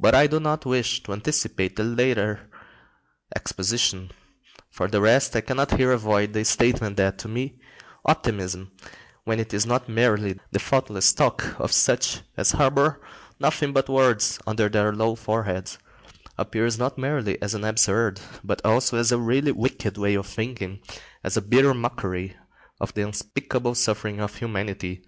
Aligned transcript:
But 0.00 0.14
I 0.14 0.26
do 0.26 0.40
not 0.40 0.64
wish 0.64 1.02
to 1.02 1.12
anticipate 1.12 1.76
the 1.76 1.84
later 1.84 2.48
exposition. 3.34 4.10
For 4.70 4.88
the 4.88 5.02
rest, 5.02 5.36
I 5.36 5.42
cannot 5.42 5.76
here 5.76 5.92
avoid 5.92 6.32
the 6.32 6.46
statement 6.46 6.96
that, 6.96 7.18
to 7.18 7.28
me, 7.28 7.60
optimism, 8.06 8.72
when 9.24 9.38
it 9.38 9.52
is 9.52 9.66
not 9.66 9.86
merely 9.86 10.40
the 10.50 10.58
thoughtless 10.60 11.12
talk 11.12 11.60
of 11.60 11.72
such 11.72 12.22
as 12.38 12.52
harbour 12.52 13.02
nothing 13.38 13.74
but 13.74 13.90
words 13.90 14.38
under 14.46 14.70
their 14.70 14.94
low 14.94 15.14
foreheads, 15.14 15.76
appears 16.38 16.78
not 16.78 16.96
merely 16.96 17.36
as 17.42 17.52
an 17.52 17.62
absurd, 17.64 18.18
but 18.42 18.64
also 18.64 18.96
as 18.96 19.12
a 19.12 19.18
really 19.18 19.52
wicked 19.52 19.98
way 19.98 20.14
of 20.14 20.24
thinking, 20.26 20.80
as 21.22 21.36
a 21.36 21.42
bitter 21.42 21.74
mockery 21.74 22.34
of 22.80 22.94
the 22.94 23.02
unspeakable 23.02 23.74
suffering 23.74 24.20
of 24.20 24.36
humanity. 24.36 25.04